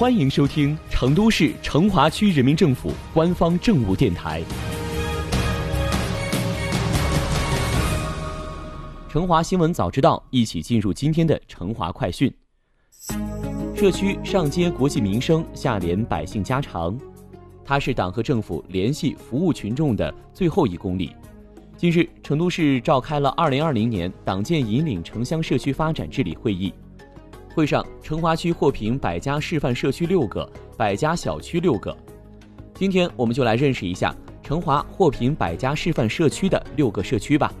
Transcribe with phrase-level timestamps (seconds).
[0.00, 4.42] 欢迎收听成都市成华区人民政府官方政务电台。
[9.10, 12.32] 成华新闻早知道，一起进入今天的成华快讯。
[13.76, 16.98] 社区上接国计民生，下连百姓家常，
[17.62, 21.14] 它是党和政府联系服务群众的最后一公里。
[21.76, 26.72] 近日，成都市召开了二零二零年党建引领城乡社区发展治理会议。
[27.52, 31.94] 会上，成华区获评百家示范社区六个，百家小区六个。
[32.74, 37.52] 今天，我们就来认识一下成华获评百家示范社区的六个社区吧。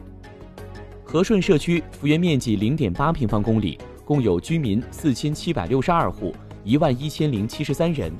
[1.02, 8.12] 和顺社区幅员面积零点八平方公里，共有居民四千七百六十二户，一万一千零七十三人，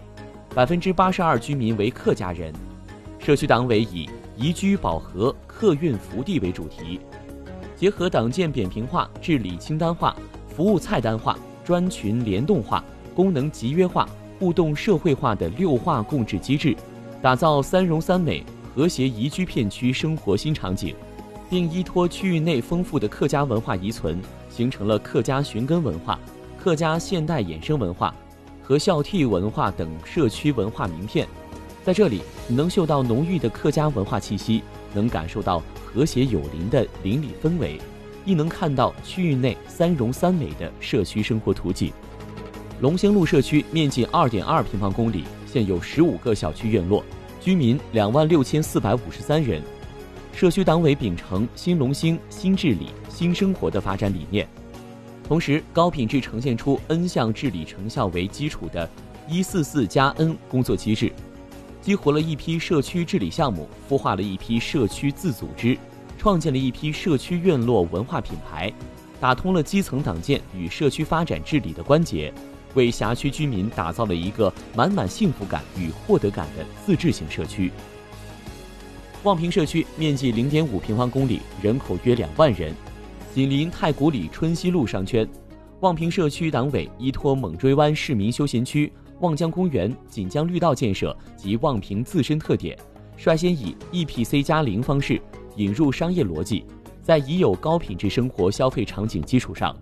[0.52, 2.52] 百分之八十二居民为客家人。
[3.20, 6.98] 社区党委以宜居保和、客运福地为主题，
[7.76, 10.16] 结合党建扁平化、治理清单化、
[10.48, 11.38] 服务菜单化。
[11.70, 12.84] 专群联动化、
[13.14, 14.08] 功能集约化、
[14.40, 16.76] 互动社会化的六化共治机制，
[17.22, 18.44] 打造三融三美、
[18.74, 20.96] 和谐宜居片区生活新场景，
[21.48, 26.18] 并依托区域内丰富的客家文化遗存，形成了客家寻根文化、
[26.58, 28.12] 客家现代衍生文化
[28.64, 31.24] 和孝悌文化等社区文化名片。
[31.84, 34.60] 在这里，你能嗅到浓郁的客家文化气息，
[34.92, 37.78] 能感受到和谐有邻的邻里氛围。
[38.24, 41.92] 亦能看到区域内三融三美的社区生活图景。
[42.80, 47.04] 龙兴路社区面积二点二平方公里，现有十五个小区院落，
[47.40, 49.62] 居民两万六千四百五十三人。
[50.32, 54.48] 社区党委秉承新龙兴、新治理、新生活的发展理念，
[55.26, 58.88] 同时高品质呈现出 N 项治理成效为基础的
[59.28, 61.12] “一四四加 N” 工作机制，
[61.82, 65.76] 激活了一批社区治理项目，孵化了一批社区自组织。
[66.20, 68.70] 创建了一批社区院落文化品牌，
[69.18, 72.30] 打通了基层党建与社区发展治理的关节，
[72.74, 77.72] 为辖区居民打造了一个满满幸福感与获得感的自治型社区。
[79.22, 82.74] 望平社区面积零点五平方公里，人口约两万人，
[83.34, 85.26] 紧邻太古里春熙路商圈。
[85.80, 92.78] 望平社区党委依托猛追湾市民休闲区、望江公园、锦江绿道建设及望平自身特点，
[93.16, 95.18] 率先以 EPC 加零方式。
[95.60, 96.64] 引入商业逻辑，
[97.02, 99.76] 在已有高品质生活消费场景基础上，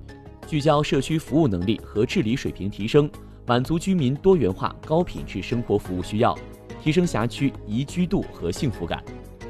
[0.45, 3.09] 聚焦社区服务能力和治理水平提升，
[3.47, 6.37] 满足居民多元化高品质生活服务需要，
[6.83, 9.01] 提升辖区宜居度和幸福感。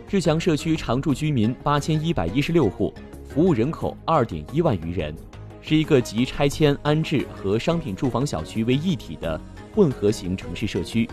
[0.07, 2.93] 志强社区常住居民八千一百一十六户，
[3.25, 5.17] 服务人口二点一万余人，
[5.63, 9.41] 是一个集拆迁、安置和商品住房小区为一体的
[9.75, 11.09] 混合型城市社区。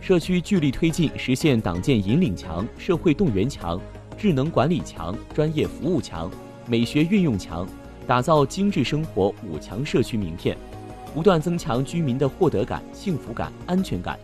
[0.00, 3.78] 社区聚力推进实现党建引领强、社会动员强。
[4.18, 6.30] 智能管理强，专业服务强，
[6.66, 7.68] 美学运用强，
[8.06, 10.56] 打造精致生活五强社区名片，
[11.14, 14.18] 不断增强居民的获得感、幸福感、安全感。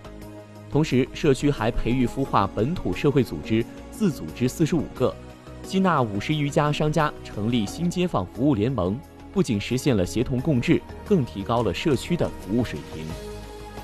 [0.71, 5.15] 同时，社区还培育孵化本土社会组织自组织四十五个，
[5.63, 8.99] 吸纳五十余家商家，成立新街坊服务联盟，
[9.31, 13.05] 不仅实现了协同共治，更提高了社区的服务水平。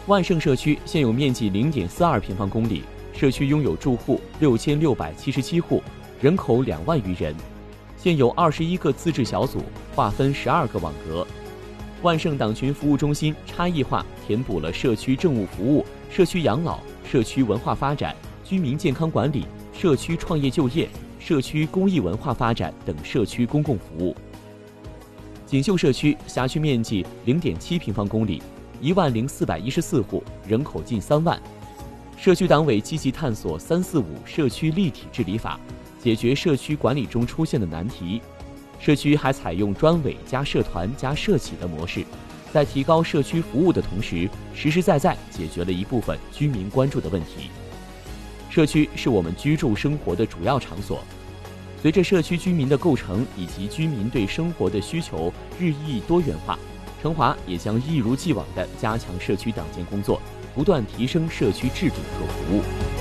[0.07, 2.83] 万盛社区现有面积零点四二平方公里，
[3.13, 5.83] 社区拥有住户六千六百七十七户。
[6.21, 7.33] 人口两万余人，
[7.97, 9.63] 现有二十一个自治小组，
[9.95, 11.25] 划分十二个网格。
[12.03, 20.89] 万盛党群服务中心差异化填补了社区政务服务、社区养老、社区文化发展、居民健康管理、社区创业就业、
[21.21, 24.17] 社区公益文化发展等社区公共服务。
[25.47, 28.43] 锦绣社区辖区面积零点七平方公里，
[28.81, 31.41] 一万零四百一十四户，人口近三万。
[32.17, 35.61] 社区党委积极探索“三四五”社区立体治理法。
[36.03, 38.23] 解决社区管理中出现的难题，
[38.79, 42.05] 社区还采用专委加社团加社企的模式，
[42.53, 47.51] 在提高社区服务的同时，实实在在解决了一部分居民关注的问题。
[48.49, 51.03] 社区是我们居住生活的主要场所，
[51.83, 56.59] 随着社区居民的构成以及居民对生活的需求日益多元化，
[57.03, 60.21] 成华也将一如既往地加强社区党建工作，
[60.55, 62.98] 不断提升社区制度和服务。